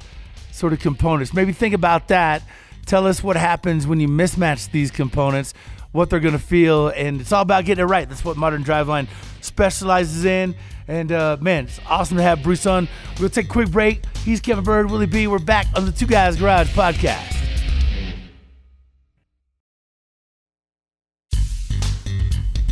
[0.53, 1.33] sort of components?
[1.33, 2.41] Maybe think about that.
[2.85, 5.53] Tell us what happens when you mismatch these components,
[5.91, 8.07] what they're going to feel, and it's all about getting it right.
[8.07, 9.07] That's what Modern Driveline
[9.41, 10.55] specializes in.
[10.87, 12.87] And uh, man, it's awesome to have Bruce on.
[13.19, 14.05] We'll take a quick break.
[14.17, 15.27] He's Kevin Bird, Willie B.
[15.27, 17.37] We're back on the Two Guys Garage podcast.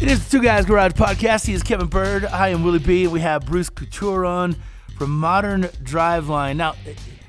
[0.02, 1.46] It is the Two Guys Garage Podcast.
[1.46, 2.24] He is Kevin Bird.
[2.24, 3.04] I am Willie B.
[3.04, 4.56] And we have Bruce Couture on
[4.98, 6.56] from Modern Driveline.
[6.56, 6.76] Now,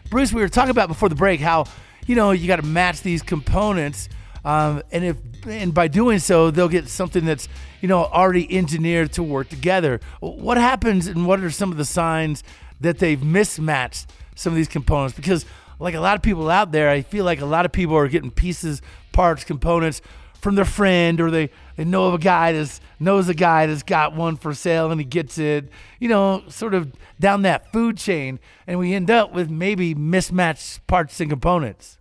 [0.09, 1.65] Bruce, we were talking about before the break how,
[2.07, 4.09] you know, you got to match these components.
[4.45, 7.49] Um, and if and by doing so, they'll get something that's,
[7.81, 10.01] you know, already engineered to work together.
[10.21, 12.43] What happens and what are some of the signs
[12.81, 15.15] that they've mismatched some of these components?
[15.17, 15.45] Because
[15.79, 18.09] like a lot of people out there, I feel like a lot of people are
[18.09, 20.03] getting pieces, parts, components
[20.41, 23.83] from their friend or they, they know of a guy that knows a guy that's
[23.83, 27.97] got one for sale and he gets it, you know, sort of down that food
[27.97, 28.39] chain.
[28.67, 31.99] And we end up with maybe mismatched parts and components.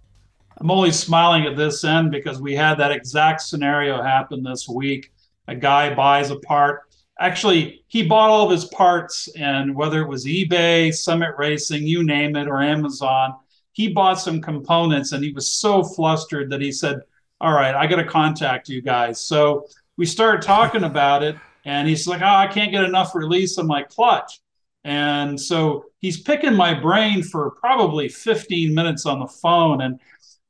[0.60, 5.12] I'm only smiling at this end because we had that exact scenario happen this week.
[5.48, 6.82] A guy buys a part.
[7.20, 12.04] Actually, he bought all of his parts, and whether it was eBay, Summit Racing, you
[12.04, 13.36] name it, or Amazon,
[13.72, 17.00] he bought some components and he was so flustered that he said,
[17.40, 19.22] all right, I got to contact you guys.
[19.22, 23.58] So we started talking about it, and he's like, oh, I can't get enough release
[23.58, 24.42] on my clutch.
[24.84, 29.82] And so he's picking my brain for probably 15 minutes on the phone.
[29.82, 30.00] And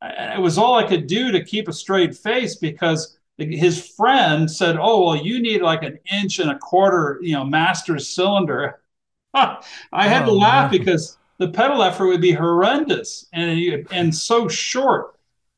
[0.01, 4.77] it was all I could do to keep a straight face because his friend said,
[4.79, 8.81] Oh, well, you need like an inch and a quarter, you know, master cylinder.
[9.33, 9.61] I
[9.93, 10.79] had oh, to laugh man.
[10.79, 15.15] because the pedal effort would be horrendous and, and so short.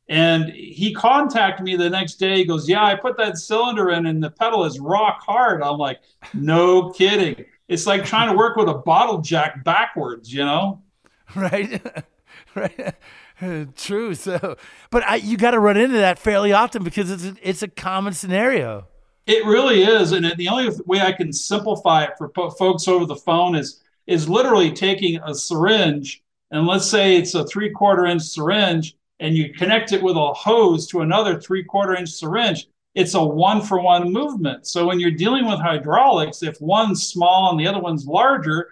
[0.10, 2.38] And he contacted me the next day.
[2.38, 5.64] He goes, Yeah, I put that cylinder in and the pedal is rock hard.
[5.64, 6.00] I'm like,
[6.34, 7.46] No kidding.
[7.68, 10.82] It's like trying to work with a bottle jack backwards, you know?
[11.34, 11.82] Right.
[12.56, 12.96] right.
[13.76, 14.14] True.
[14.14, 14.58] So,
[14.92, 17.68] but I, you got to run into that fairly often because it's a, it's a
[17.68, 18.88] common scenario.
[19.28, 23.06] It really is, and the only way I can simplify it for po- folks over
[23.06, 28.06] the phone is is literally taking a syringe, and let's say it's a three quarter
[28.06, 32.68] inch syringe, and you connect it with a hose to another three quarter inch syringe,
[32.96, 34.68] it's a one for one movement.
[34.68, 38.70] So when you're dealing with hydraulics, if one's small and the other one's larger,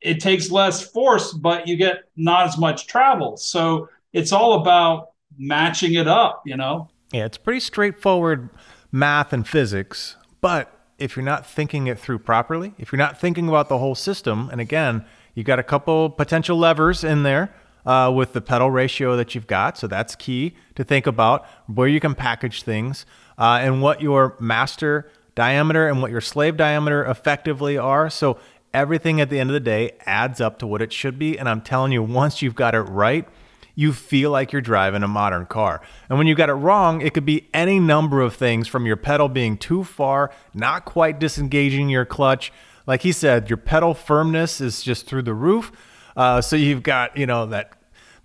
[0.00, 3.36] it takes less force, but you get not as much travel.
[3.36, 6.88] So it's all about matching it up, you know?
[7.12, 8.48] Yeah, it's pretty straightforward
[8.92, 10.16] math and physics.
[10.40, 13.94] But if you're not thinking it through properly, if you're not thinking about the whole
[13.94, 17.54] system, and again, you've got a couple potential levers in there
[17.86, 19.78] uh, with the pedal ratio that you've got.
[19.78, 23.06] So that's key to think about where you can package things
[23.38, 28.10] uh, and what your master diameter and what your slave diameter effectively are.
[28.10, 28.38] So
[28.78, 31.36] everything at the end of the day adds up to what it should be.
[31.36, 33.28] And I'm telling you, once you've got it right,
[33.74, 35.80] you feel like you're driving a modern car.
[36.08, 38.96] And when you got it wrong, it could be any number of things from your
[38.96, 42.52] pedal being too far, not quite disengaging your clutch.
[42.86, 45.72] Like he said, your pedal firmness is just through the roof.
[46.16, 47.72] Uh, so you've got, you know, that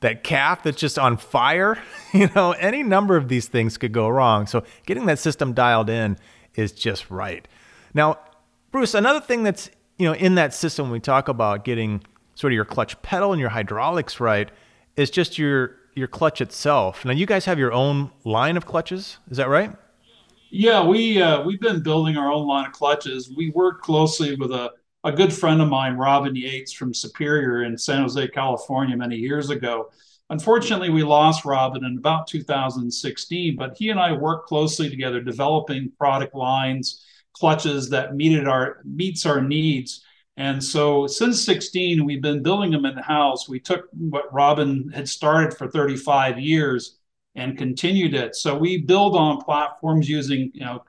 [0.01, 1.81] that calf that's just on fire.
[2.13, 4.45] You know, any number of these things could go wrong.
[4.45, 6.19] So getting that system dialed in
[6.53, 7.47] is just right.
[7.95, 8.19] Now,
[8.69, 12.03] Bruce, another thing that's, you know, in that system we talk about getting
[12.35, 14.49] sort of your clutch pedal and your hydraulics right
[14.95, 17.05] It's just your your clutch itself.
[17.05, 19.75] Now you guys have your own line of clutches, is that right?
[20.49, 23.31] Yeah, we uh, we've been building our own line of clutches.
[23.35, 24.71] We work closely with a
[25.03, 29.49] a good friend of mine, Robin Yates from Superior in San Jose, California, many years
[29.49, 29.89] ago.
[30.29, 35.91] Unfortunately, we lost Robin in about 2016, but he and I worked closely together, developing
[35.97, 37.03] product lines,
[37.33, 40.03] clutches that meted our meets our needs.
[40.37, 43.47] And so since 16, we've been building them in the house.
[43.47, 46.97] We took what Robin had started for 35 years
[47.35, 48.35] and continued it.
[48.35, 50.83] So we build on platforms using, you know,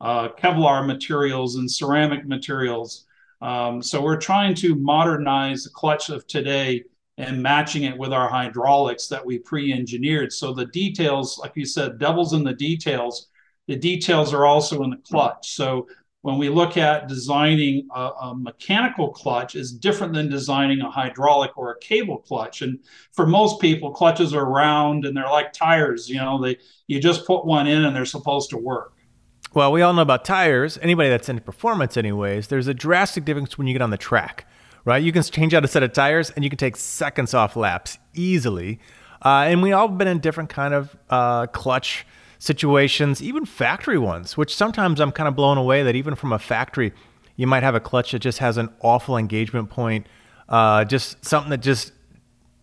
[0.00, 3.06] uh, Kevlar materials and ceramic materials.
[3.40, 6.84] Um, so we're trying to modernize the clutch of today
[7.18, 10.32] and matching it with our hydraulics that we pre-engineered.
[10.32, 13.27] So the details, like you said, devil's in the details.
[13.68, 15.54] The details are also in the clutch.
[15.54, 15.86] So
[16.22, 21.56] when we look at designing a, a, mechanical clutch is different than designing a hydraulic
[21.56, 22.60] or a cable clutch.
[22.60, 22.80] And
[23.12, 27.24] for most people clutches are round and they're like tires you know they you just
[27.24, 28.94] put one in and they're supposed to work.
[29.54, 30.76] Well we all know about tires.
[30.82, 34.46] Anybody that's into performance anyways there's a drastic difference when you get on the track
[34.84, 35.02] right?
[35.02, 37.98] You can change out a set of tires and you can take seconds off laps
[38.14, 38.80] easily.
[39.22, 42.06] Uh, and we all been in different kind of uh, clutch
[42.38, 46.38] situations, even factory ones, which sometimes I'm kind of blown away that even from a
[46.38, 46.92] factory,
[47.36, 50.06] you might have a clutch that just has an awful engagement point,
[50.48, 51.92] uh, just something that just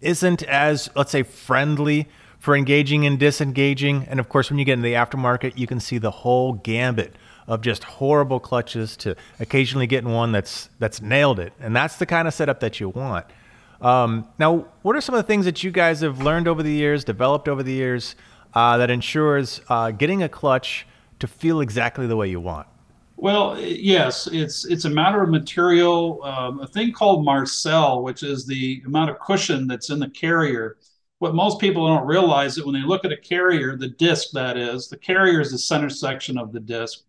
[0.02, 2.08] isn't as, let's say, friendly
[2.40, 4.06] for engaging and disengaging.
[4.10, 7.16] And of course, when you get into the aftermarket, you can see the whole gambit
[7.48, 11.54] of just horrible clutches to occasionally getting one that's that's nailed it.
[11.60, 13.26] And that's the kind of setup that you want.
[13.82, 16.72] Um, now, what are some of the things that you guys have learned over the
[16.72, 18.16] years, developed over the years?
[18.56, 20.88] Uh, that ensures uh, getting a clutch
[21.20, 22.68] to feel exactly the way you want?
[23.18, 26.22] Well, yes, it's it's a matter of material.
[26.24, 30.78] Um, a thing called Marcel, which is the amount of cushion that's in the carrier.
[31.20, 34.32] What most people don't realize is that when they look at a carrier, the disc
[34.34, 37.04] that is, the carrier is the center section of the disc.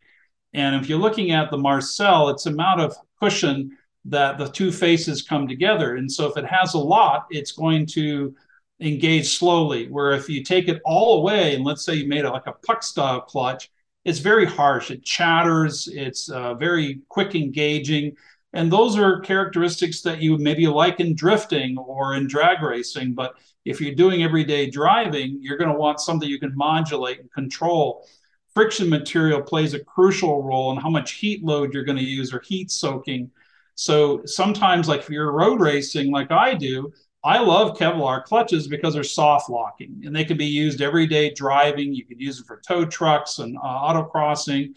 [0.54, 5.22] And if you're looking at the Marcel, it's amount of cushion that the two faces
[5.22, 5.96] come together.
[5.96, 8.35] And so if it has a lot, it's going to
[8.81, 9.89] engage slowly.
[9.89, 12.53] Where if you take it all away, and let's say you made it like a
[12.53, 13.71] puck style clutch,
[14.05, 14.91] it's very harsh.
[14.91, 15.89] It chatters.
[15.89, 18.17] It's uh, very quick engaging.
[18.53, 23.15] And those are characteristics that you maybe like in drifting or in drag racing.
[23.15, 23.35] But
[23.65, 28.07] if you're doing everyday driving, you're going to want something you can modulate and control.
[28.55, 32.33] Friction material plays a crucial role in how much heat load you're going to use
[32.33, 33.31] or heat soaking.
[33.75, 36.93] So sometimes, like if you're road racing, like I do,
[37.24, 41.92] I love Kevlar clutches because they're soft locking and they can be used everyday driving.
[41.92, 44.74] You can use them for tow trucks and uh, autocrossing.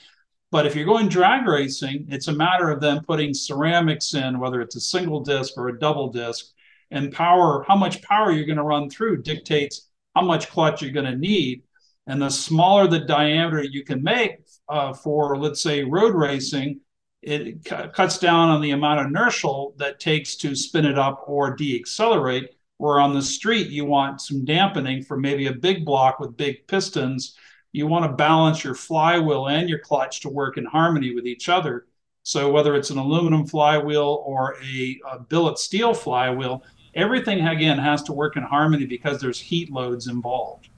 [0.51, 4.61] But if you're going drag racing, it's a matter of them putting ceramics in, whether
[4.61, 6.47] it's a single disc or a double disc,
[6.89, 10.91] and power, how much power you're going to run through dictates how much clutch you're
[10.91, 11.63] going to need.
[12.07, 16.81] And the smaller the diameter you can make uh, for, let's say, road racing,
[17.29, 21.23] it cu- cuts down on the amount of inertial that takes to spin it up
[21.27, 22.47] or deaccelerate.
[22.77, 26.65] Where on the street, you want some dampening for maybe a big block with big
[26.67, 27.35] pistons.
[27.73, 31.49] You want to balance your flywheel and your clutch to work in harmony with each
[31.49, 31.85] other.
[32.23, 36.63] So, whether it's an aluminum flywheel or a, a billet steel flywheel,
[36.95, 40.69] everything again has to work in harmony because there's heat loads involved.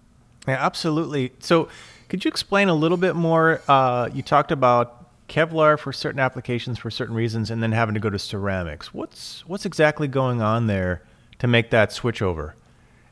[0.48, 1.34] Yeah, absolutely.
[1.40, 1.70] So,
[2.10, 3.62] could you explain a little bit more?
[3.68, 5.01] Uh, you talked about
[5.32, 8.94] Kevlar for certain applications for certain reasons, and then having to go to ceramics.
[8.94, 11.04] What's what's exactly going on there
[11.39, 12.56] to make that switch over?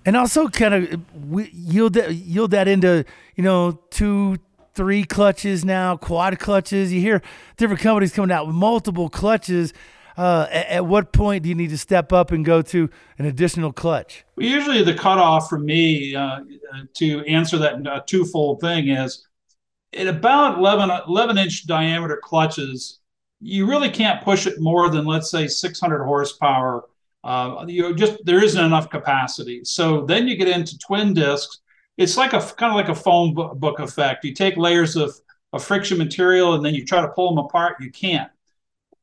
[0.05, 1.01] And also, kind of
[1.53, 3.05] yield that, yield that into
[3.35, 4.37] you know two,
[4.73, 6.91] three clutches now, quad clutches.
[6.91, 7.21] You hear
[7.55, 9.73] different companies coming out with multiple clutches.
[10.17, 13.25] Uh, at, at, what point do you need to step up and go to an
[13.25, 14.25] additional clutch?
[14.35, 16.41] Well, usually the cutoff for me uh,
[16.95, 19.25] to answer that uh, twofold thing is
[19.93, 22.99] at about 11, 11 inch diameter clutches,
[23.41, 26.85] you really can't push it more than let's say 600 horsepower.
[27.23, 29.63] Uh, you just there isn't enough capacity.
[29.63, 31.59] So then you get into twin discs.
[31.97, 34.23] It's like a kind of like a phone book effect.
[34.23, 35.13] You take layers of
[35.53, 38.29] a friction material and then you try to pull them apart, you can't.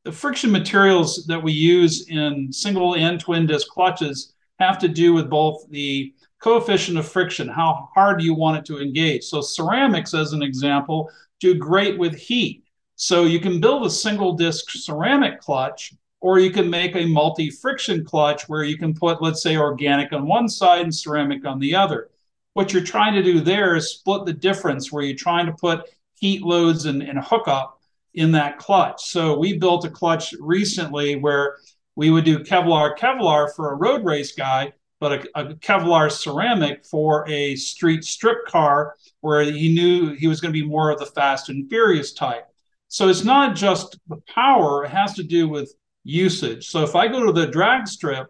[0.05, 5.13] The friction materials that we use in single and twin disc clutches have to do
[5.13, 9.25] with both the coefficient of friction, how hard you want it to engage.
[9.25, 12.65] So ceramics, as an example, do great with heat.
[12.97, 17.51] So you can build a single disc ceramic clutch, or you can make a multi
[17.51, 21.59] friction clutch where you can put, let's say, organic on one side and ceramic on
[21.59, 22.11] the other.
[22.55, 25.91] What you're trying to do there is split the difference where you're trying to put
[26.15, 27.81] heat loads and, and hookup
[28.15, 29.05] in that clutch.
[29.05, 31.59] So we built a clutch recently where
[31.97, 36.85] we would do Kevlar Kevlar for a road race guy, but a, a, Kevlar ceramic
[36.85, 40.99] for a street strip car where he knew he was going to be more of
[40.99, 42.47] the fast and furious type.
[42.89, 46.69] So it's not just the power, it has to do with usage.
[46.69, 48.29] So if I go to the drag strip,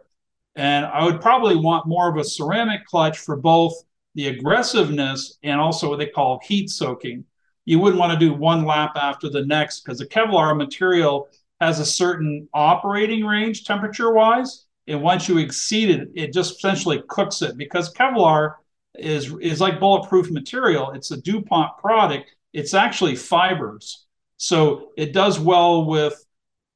[0.55, 3.75] and I would probably want more of a ceramic clutch for both
[4.15, 7.25] the aggressiveness and also what they call heat soaking.
[7.67, 11.29] You wouldn't want to do one lap after the next because the Kevlar material
[11.61, 14.65] has a certain operating range temperature wise.
[14.87, 18.55] And once you exceed it, it just essentially cooks it because Kevlar
[18.95, 20.93] is, is like bulletproof material.
[20.93, 22.31] It's a DuPont product.
[22.53, 24.07] It's actually fibers.
[24.37, 26.25] So it does well with,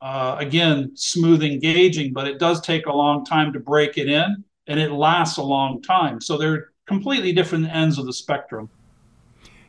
[0.01, 4.45] uh, again, smooth engaging, but it does take a long time to break it in
[4.67, 6.21] and it lasts a long time.
[6.21, 8.71] So they're completely different ends of the spectrum.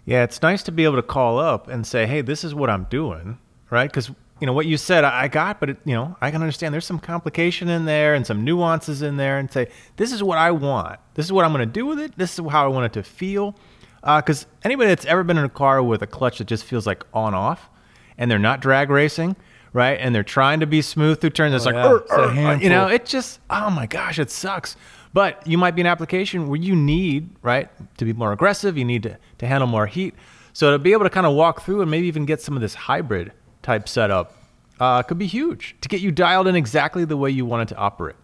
[0.05, 2.69] Yeah, it's nice to be able to call up and say, hey, this is what
[2.69, 3.37] I'm doing,
[3.69, 3.89] right?
[3.89, 6.73] Because you know what you said i got but it, you know i can understand
[6.73, 10.37] there's some complication in there and some nuances in there and say this is what
[10.37, 10.99] i want.
[11.13, 12.17] This is what i'm going to do with it.
[12.17, 13.55] This is how i want it to feel.
[14.01, 16.87] Because uh, anybody that's ever been in a car with a clutch that just feels
[16.87, 17.69] like on off
[18.17, 19.35] and they're not drag racing
[19.73, 22.53] right and they're trying to be smooth through turns it's oh, like yeah.
[22.53, 24.75] it's you know it just oh my gosh it sucks.
[25.13, 28.85] But you might be an application where you need right to be more aggressive you
[28.85, 30.15] need to, to handle more heat.
[30.53, 32.61] So to be able to kind of walk through and maybe even get some of
[32.61, 34.33] this hybrid type setup
[34.79, 37.73] uh, could be huge to get you dialed in exactly the way you want it
[37.73, 38.15] to operate.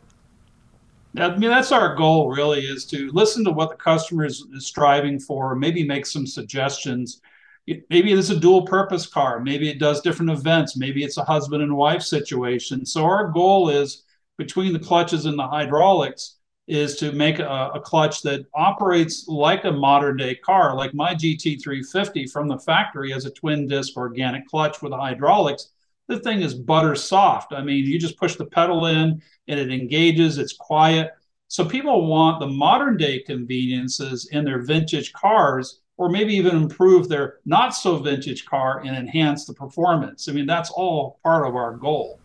[1.17, 4.67] I mean, that's our goal really is to listen to what the customer is, is
[4.67, 7.21] striving for, maybe make some suggestions.
[7.67, 9.39] Maybe it's a dual purpose car.
[9.39, 10.78] Maybe it does different events.
[10.78, 12.86] Maybe it's a husband and wife situation.
[12.86, 14.04] So our goal is
[14.38, 16.37] between the clutches and the hydraulics
[16.67, 21.15] is to make a, a, clutch that operates like a modern day car, like my
[21.15, 25.69] GT350 from the factory as a twin disc organic clutch with hydraulics.
[26.08, 27.53] The thing is butter soft.
[27.53, 31.12] I mean, you just push the pedal in and it engages, it's quiet.
[31.47, 37.08] So people want the modern day conveniences in their vintage cars, or maybe even improve
[37.08, 40.27] their not so vintage car and enhance the performance.
[40.27, 42.19] I mean, that's all part of our goal.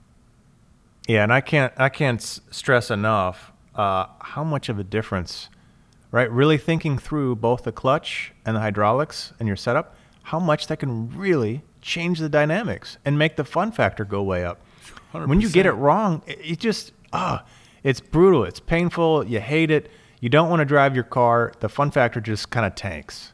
[1.07, 5.49] Yeah, and I can't I can't stress enough uh, how much of a difference,
[6.11, 6.31] right?
[6.31, 10.79] Really thinking through both the clutch and the hydraulics and your setup, how much that
[10.79, 14.61] can really change the dynamics and make the fun factor go way up.
[15.13, 15.29] 100%.
[15.29, 17.45] When you get it wrong, it, it just ah,
[17.83, 18.45] it's brutal.
[18.45, 19.27] It's painful.
[19.27, 19.91] You hate it.
[20.21, 21.53] You don't want to drive your car.
[21.61, 23.33] The fun factor just kind of tanks.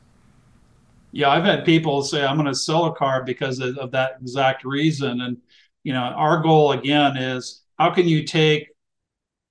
[1.12, 4.18] Yeah, I've had people say I'm going to sell a car because of, of that
[4.20, 5.20] exact reason.
[5.20, 5.38] And
[5.85, 8.68] you know, our goal again is how can you take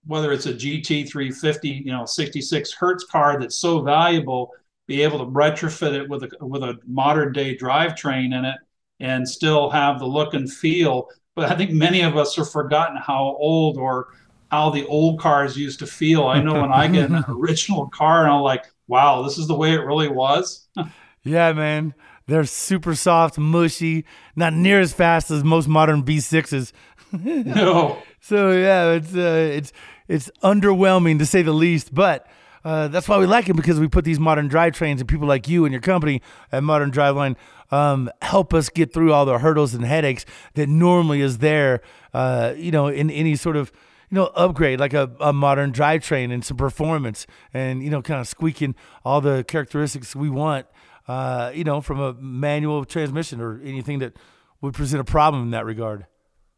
[0.07, 4.51] whether it's a GT350, you know, 66 hertz car that's so valuable,
[4.87, 8.55] be able to retrofit it with a with a modern day drivetrain in it
[8.99, 11.09] and still have the look and feel.
[11.35, 14.07] But I think many of us have forgotten how old or
[14.49, 16.25] how the old cars used to feel.
[16.25, 19.55] I know when I get an original car and I'm like, wow, this is the
[19.55, 20.67] way it really was.
[21.23, 21.93] yeah, man.
[22.27, 24.03] They're super soft, mushy,
[24.35, 26.73] not near as fast as most modern V6s.
[27.11, 27.97] no.
[28.19, 29.73] So yeah, it's uh, it's
[30.07, 31.93] it's underwhelming to say the least.
[31.93, 32.27] But
[32.63, 35.47] uh, that's why we like it because we put these modern drivetrains and people like
[35.47, 37.35] you and your company at Modern Driveline
[37.71, 41.81] um, help us get through all the hurdles and headaches that normally is there,
[42.13, 43.71] uh, you know, in any sort of
[44.09, 48.21] you know upgrade like a, a modern drivetrain and some performance and you know kind
[48.21, 50.65] of squeaking all the characteristics we want,
[51.07, 54.17] uh, you know, from a manual transmission or anything that
[54.61, 56.05] would present a problem in that regard.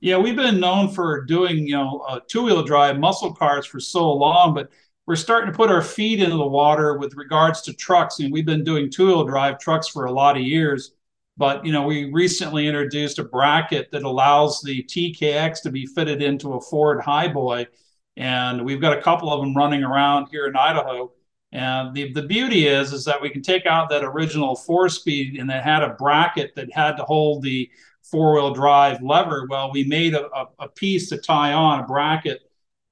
[0.01, 4.12] Yeah, we've been known for doing, you know, uh, two-wheel drive muscle cars for so
[4.13, 4.69] long, but
[5.05, 8.19] we're starting to put our feet into the water with regards to trucks.
[8.19, 10.93] And we've been doing two-wheel drive trucks for a lot of years.
[11.35, 16.21] But you know, we recently introduced a bracket that allows the TKX to be fitted
[16.21, 17.67] into a Ford Highboy,
[18.17, 21.12] and we've got a couple of them running around here in Idaho.
[21.52, 25.39] And the, the beauty is is that we can take out that original four speed
[25.39, 27.69] and it had a bracket that had to hold the
[28.12, 29.47] four wheel drive lever.
[29.49, 32.41] Well, we made a, a, a, piece to tie on a bracket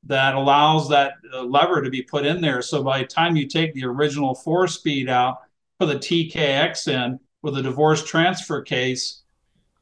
[0.04, 2.62] that allows that uh, lever to be put in there.
[2.62, 5.40] So by the time you take the original four speed out,
[5.80, 9.22] put the TKX in, with a divorce transfer case,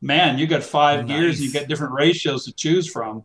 [0.02, 1.18] man, you got five Nice.
[1.18, 3.24] gears, you got different ratios to choose from.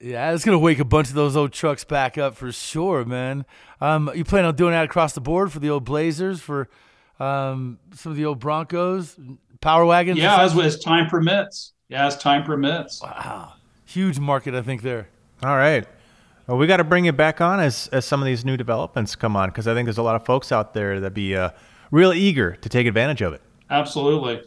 [0.00, 3.44] Yeah, it's gonna wake a bunch of those old trucks back up for sure, man.
[3.80, 6.68] Um, you plan on doing that across the board for the old Blazers, for
[7.18, 9.18] um, some of the old Broncos,
[9.60, 10.18] Power Wagons?
[10.18, 11.72] Yeah, as, as time permits.
[11.88, 13.02] Yeah, as time permits.
[13.02, 13.54] Wow,
[13.86, 15.08] huge market, I think there.
[15.42, 15.86] All right.
[16.46, 19.14] Well, we got to bring it back on as, as some of these new developments
[19.14, 21.50] come on because I think there's a lot of folks out there that be uh,
[21.90, 23.42] real eager to take advantage of it.
[23.68, 24.42] Absolutely.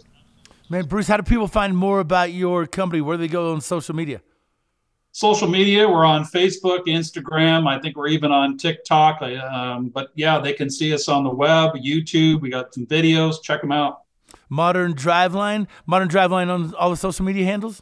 [0.70, 3.02] Man, Bruce, how do people find more about your company?
[3.02, 4.22] Where do they go on social media?
[5.12, 7.68] Social media, we're on Facebook, Instagram.
[7.68, 9.22] I think we're even on TikTok.
[9.22, 12.42] Um, but yeah, they can see us on the web, YouTube.
[12.42, 13.44] We got some videos.
[13.44, 14.01] Check them out.
[14.52, 17.82] Modern Driveline, Modern Driveline on all the social media handles.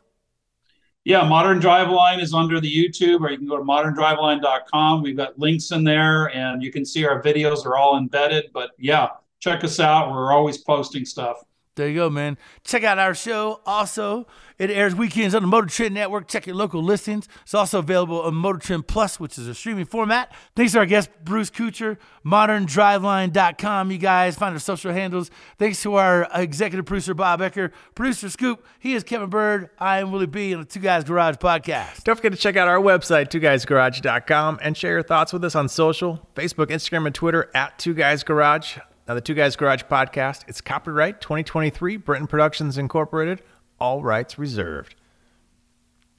[1.04, 5.02] Yeah, Modern Driveline is under the YouTube, or you can go to moderndriveline.com.
[5.02, 8.52] We've got links in there, and you can see our videos are all embedded.
[8.54, 9.08] But yeah,
[9.40, 10.12] check us out.
[10.12, 11.44] We're always posting stuff.
[11.80, 12.38] There you go, man.
[12.66, 13.62] Check out our show.
[13.66, 14.28] Also,
[14.58, 16.28] it airs weekends on the Motor Trend Network.
[16.28, 17.30] Check your local listings.
[17.44, 20.36] It's also available on Motor Trend Plus, which is a streaming format.
[20.58, 23.92] Thanks to our guest, Bruce Couture, moderndriveline.com.
[23.92, 25.32] You guys find our social handles.
[25.58, 27.72] Thanks to our executive producer, Bob Ecker.
[27.96, 28.66] Producer Scoop.
[28.78, 29.70] He is Kevin Byrd.
[29.80, 30.54] I am Willie B.
[30.54, 32.04] on the Two Guys Garage podcast.
[32.04, 35.70] Don't forget to check out our website, twoguysgarage.com, and share your thoughts with us on
[35.70, 38.80] social Facebook, Instagram, and Twitter at Two Guys Garage.
[39.10, 43.42] Now, the Two Guys Garage podcast, it's copyright 2023, Britain Productions Incorporated,
[43.80, 44.94] all rights reserved.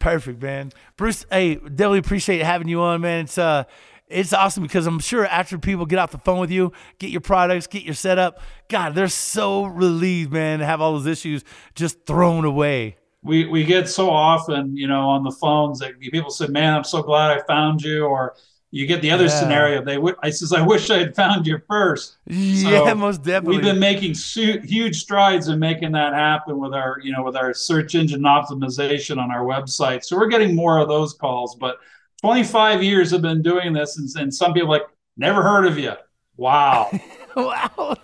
[0.00, 0.72] Perfect, man.
[0.96, 3.26] Bruce, hey, definitely appreciate having you on, man.
[3.26, 3.62] It's uh
[4.08, 7.20] it's awesome because I'm sure after people get off the phone with you, get your
[7.20, 11.44] products, get your setup, God, they're so relieved, man, to have all those issues
[11.76, 12.96] just thrown away.
[13.22, 16.82] We we get so often, you know, on the phones that people say, "Man, I'm
[16.82, 18.34] so glad I found you," or
[18.72, 19.30] you get the other Yeah.
[19.40, 19.82] scenario.
[19.84, 22.16] They w- I says, "I wish I had found you first.
[22.26, 23.56] yeah, So, most definitely.
[23.56, 27.36] We've been making su- huge strides in making that happen with our, you know, with
[27.36, 30.04] our search engine optimization on our website.
[30.04, 31.56] So we're getting more of those calls.
[31.56, 31.78] But
[32.22, 35.78] 25 years have been doing this, and, and some people are like never heard of
[35.78, 35.92] you.
[36.36, 36.90] Wow,
[37.36, 37.96] wow.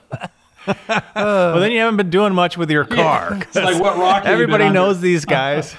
[1.14, 3.38] well, then you haven't been doing much with your car.
[3.40, 4.24] it's like what rock?
[4.24, 4.74] have you been Everybody under?
[4.80, 5.76] knows these guys.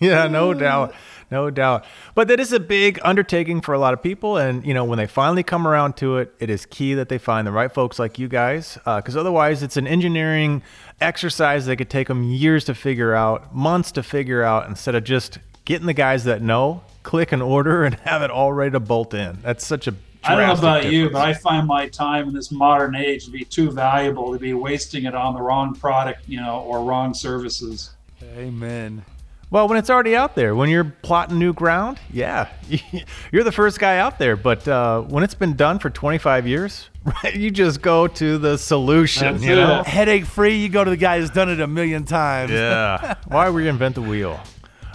[0.00, 0.94] yeah, no doubt.
[1.30, 1.84] No doubt.
[2.14, 4.36] But that is a big undertaking for a lot of people.
[4.36, 7.18] And, you know, when they finally come around to it, it is key that they
[7.18, 8.78] find the right folks like you guys.
[8.84, 10.62] Uh, because otherwise, it's an engineering
[11.00, 15.04] exercise that could take them years to figure out, months to figure out, instead of
[15.04, 18.80] just getting the guys that know, click an order, and have it all ready to
[18.80, 19.38] bolt in.
[19.42, 22.34] That's such a I don't know drastic about you, but I find my time in
[22.34, 26.28] this modern age to be too valuable to be wasting it on the wrong product,
[26.28, 27.92] you know, or wrong services.
[28.36, 29.02] Amen.
[29.50, 32.48] Well, when it's already out there, when you're plotting new ground, yeah,
[33.32, 34.36] you're the first guy out there.
[34.36, 38.56] But uh, when it's been done for 25 years, right, you just go to the
[38.56, 39.32] solution.
[39.32, 39.82] That's you know?
[39.82, 42.52] Headache free, you go to the guy who's done it a million times.
[42.52, 43.16] Yeah.
[43.26, 44.38] Why reinvent the wheel?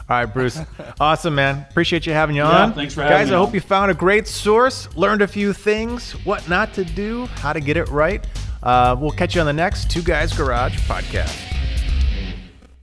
[0.08, 0.60] All right, Bruce.
[1.02, 1.66] Awesome, man.
[1.70, 2.74] Appreciate you having you Yeah, on.
[2.74, 5.28] thanks for having Guys, me Guys, I hope you found a great source, learned a
[5.28, 8.26] few things, what not to do, how to get it right.
[8.64, 11.55] Uh, we'll catch you on the next Two Guys Garage podcast.